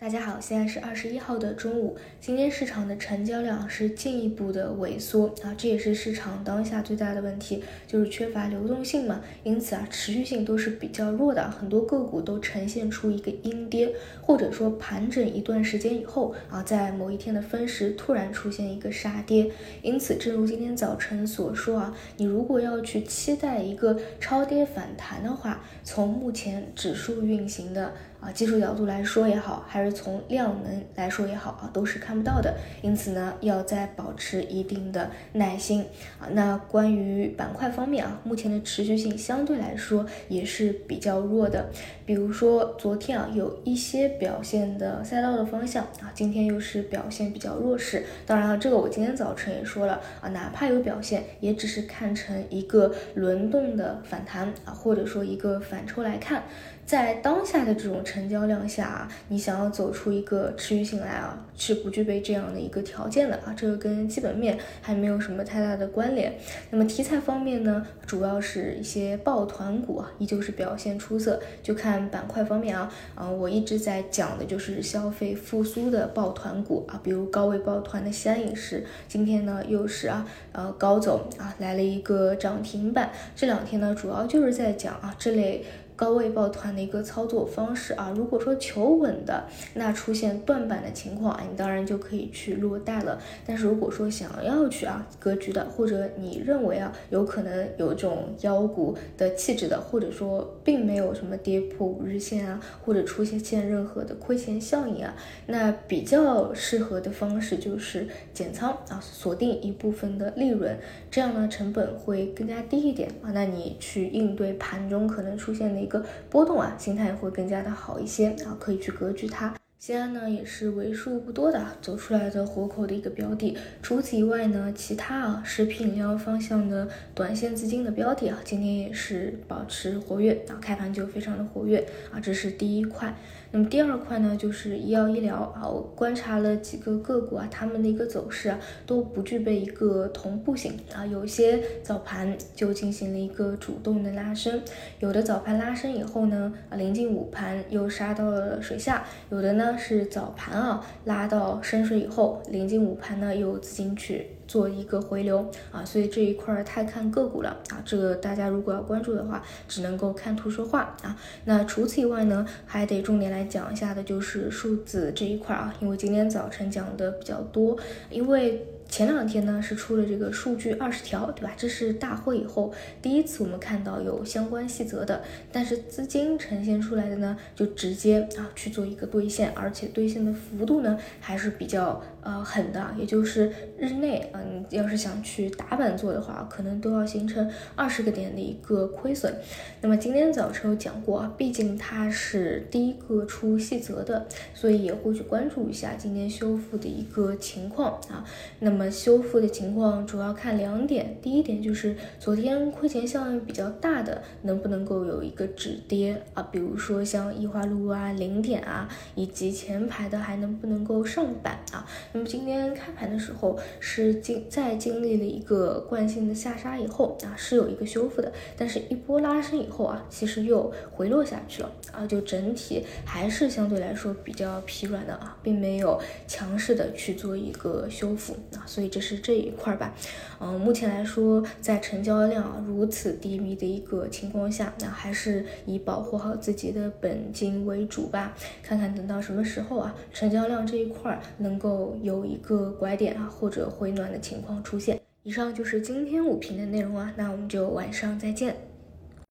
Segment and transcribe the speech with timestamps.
[0.00, 1.94] 大家好，现在是二十一号的中午。
[2.22, 9.20] 今天市场的成交量是进一步的萎缩啊，这也是市场当下最大的问题，就是缺乏流动性嘛。
[9.44, 13.92] 因此啊，持续性都是比较弱的，很多个股都呈现出一个阴跌，
[14.22, 19.52] 或者说盘整一段时间以后啊，在某一天的分时突然出现一个杀跌。
[19.82, 27.92] 因此，正如今天早晨所说啊，你如果要去期待一个超跌反弹的话，从目前指数运行的。
[28.20, 32.54] 啊，技术角度来说也好，还是从量能来说也好啊，都是看不到的。
[32.82, 35.84] 因此呢，要再保持一定的耐心
[36.18, 36.28] 啊。
[36.32, 41.70] 那关于板块方面啊，目前的持续性相对来说也是比较弱的。
[42.04, 48.04] 比如说昨天啊，有一些表现的赛道的方向啊，今天又是表现比较弱势。
[48.26, 56.42] 当然了，这个我今天早晨也说了啊，哪怕有表现，也只是看成一个轮动的反弹啊，或者说一个反抽来看。
[56.86, 63.54] 在当下的这种成交量下啊，你想要走出一个持续性来啊，是不具备这样的一个条件的啊。
[63.56, 66.36] 这个跟基本面还没有什么太大的关联。
[66.70, 71.40] 那么题材方面呢，主要是一些抱团股啊，依旧是表现出色。
[71.62, 83.12] 就看板块方面啊，啊，我一直在讲的就是消费复苏的抱团股啊，比如高位抱团的西安影视，今天呢又是啊，呃，高走啊，来了一个涨停板。
[83.36, 85.64] 这两天呢，主要就是在讲啊这类。
[86.00, 93.20] 高位抱团的一个操作方式啊，如果说求稳的，那出现断板的情况啊，你当然就可以去落袋了。
[93.46, 105.14] 但是如果说想要去啊格局的，或者你认为啊有可能有这种妖股的气质的，或者说并没有什么跌破五日线啊，或者出现现任何的亏钱效应啊，
[105.48, 110.74] 那比较适合的方式就是减仓啊，锁定一部分的利润，
[111.10, 113.28] 这样呢成本会更加低一点啊。
[113.34, 115.89] 那你去应对盘中可能出现的。
[115.90, 119.54] 个波动啊，心态会更加的好一些啊，可以去格局它。
[119.80, 123.56] 西安呢也是为数不多的走出来的活口的一个标的。
[123.80, 131.78] 除此以外呢，其他啊食品饮料方向的短线资金的标的啊，今天也是保持活跃啊，开盘就非常的活跃
[132.12, 133.16] 啊，这是第一块。
[133.52, 144.60] 那么第二块呢，就是医药医疗啊，我观察了几个个股啊，他们的一个走势啊，都不具备一个同步性啊，有些早盘就进行了一个主动的拉升，
[145.00, 154.26] 有的早盘拉升以后呢，啊临近午盘又杀到了水下，有的呢是早盘啊拉到深水以后，临近午盘呢又资金去。
[154.50, 157.80] 做一个回流啊，所以这一块太看个股了啊。
[157.84, 161.16] 这个大家如果要关注的话，只能够看图说话啊。
[161.44, 167.76] 那除此以外呢，还得重点来讲一下的就是数字这一块啊，因为今天早晨讲的比较多，
[168.10, 168.66] 因为。
[168.90, 171.54] 前两天呢是出了这个数据二十条，对吧？
[171.56, 189.32] 这是大会以后第一次我们看到有相关细则的，但是资金呈现出来的呢，就直接啊去做一个兑现，而且兑现的幅度呢还是比较呃狠的，也就是日内，嗯，要是想去打板做的话，可能都要形成二十个点的一个亏损。
[189.80, 198.24] 那么今天早晨有讲过，毕竟它是第一个出细则的，所以也会去关注一下今天修复的一个情况啊。
[198.58, 198.79] 那么。
[198.80, 206.42] 那么修复的情况主要看两点，第一点就是昨天亏钱效应比较大的，能不能够有一个止跌啊？
[206.44, 211.86] 比如说像易华路啊、零点啊，以及前排的还能不能够上板啊？
[212.14, 228.64] 那么今天开盘的时候是经在经历了一个惯性的下杀以后啊，是有一个修复的，但是一波拉升以后啊，其实又回落下去了啊，就整体还是相对来说比较疲软的啊，并没有强势的去做一个修复啊。
[228.70, 229.92] 所以这是这一块吧，
[230.38, 238.32] 嗯，目前来说，在成交量如此低迷的一个情况下，那还是以保护好自己的本金为主吧。
[238.62, 245.00] 看看等到什么时候啊，成交量这一块能够有一个拐点啊，或者回暖的情况出现。
[245.24, 248.69] 以上就是今天五评的内容啊，那我们就晚上再见。